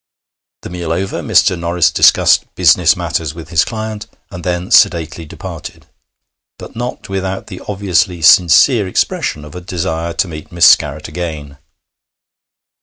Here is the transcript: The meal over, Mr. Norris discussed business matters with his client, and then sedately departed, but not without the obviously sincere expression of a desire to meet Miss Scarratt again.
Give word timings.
The 0.63 0.71
meal 0.71 0.91
over, 0.91 1.21
Mr. 1.21 1.55
Norris 1.59 1.91
discussed 1.91 2.45
business 2.55 2.95
matters 2.95 3.35
with 3.35 3.49
his 3.49 3.63
client, 3.63 4.07
and 4.31 4.43
then 4.43 4.71
sedately 4.71 5.27
departed, 5.27 5.85
but 6.57 6.75
not 6.75 7.07
without 7.07 7.45
the 7.45 7.61
obviously 7.67 8.23
sincere 8.23 8.87
expression 8.87 9.45
of 9.45 9.53
a 9.53 9.61
desire 9.61 10.13
to 10.13 10.27
meet 10.27 10.51
Miss 10.51 10.65
Scarratt 10.65 11.07
again. 11.07 11.59